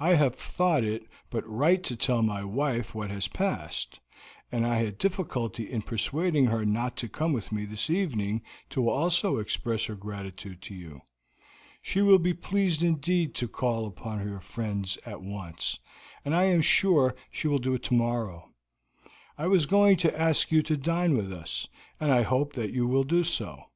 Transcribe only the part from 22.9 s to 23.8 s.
do so.